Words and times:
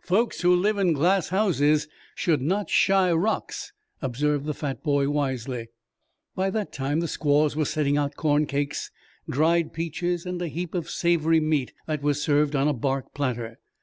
"Folks 0.00 0.40
who 0.40 0.56
live 0.56 0.78
in 0.78 0.94
glass 0.94 1.28
houses, 1.28 1.86
should 2.14 2.40
not 2.40 2.70
shy 2.70 3.12
rocks," 3.12 3.74
observed 4.00 4.46
the 4.46 4.54
fat 4.54 4.82
boy 4.82 5.10
wisely. 5.10 5.68
By 6.34 6.48
that 6.48 6.72
time 6.72 7.00
the 7.00 7.06
squaws 7.08 7.54
were 7.54 7.66
setting 7.66 7.98
out 7.98 8.16
corn 8.16 8.46
cakes, 8.46 8.90
dried 9.28 9.74
peaches 9.74 10.24
and 10.24 10.40
a 10.40 10.48
heap 10.48 10.72
of 10.74 10.88
savory 10.88 11.40
meat 11.40 11.74
that 11.86 12.00
was 12.02 12.22
served 12.22 12.56
on 12.56 12.68
a 12.68 12.72
bark 12.72 13.12
platter. 13.12 13.58